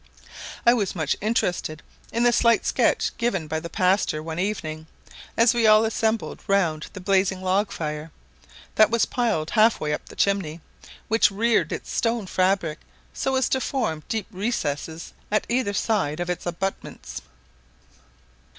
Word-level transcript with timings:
I 0.65 0.73
was 0.73 0.95
much 0.95 1.15
interested 1.21 1.83
in 2.11 2.23
the 2.23 2.31
slight 2.33 2.65
sketch 2.65 3.15
given 3.17 3.47
by 3.47 3.59
the 3.59 3.69
pastor 3.69 4.23
one 4.23 4.39
evening, 4.39 4.87
as 5.37 5.53
we 5.53 5.67
all 5.67 5.85
assembled 5.85 6.41
round 6.47 6.87
the 6.93 6.99
blazing 6.99 7.43
log 7.43 7.71
fire, 7.71 8.09
that 8.73 8.89
was 8.89 9.05
piled 9.05 9.51
half 9.51 9.79
way 9.79 9.93
up 9.93 10.09
the 10.09 10.15
chimney, 10.15 10.59
which 11.07 11.29
reared 11.29 11.71
its 11.71 11.93
stone 11.93 12.25
fabric 12.25 12.79
so 13.13 13.35
as 13.35 13.47
to 13.49 13.61
form 13.61 14.01
deep 14.09 14.25
recesses 14.31 15.13
at 15.29 15.45
either 15.49 15.71
side 15.73 16.19
of 16.19 16.31
its 16.31 16.47
abutments. 16.47 17.21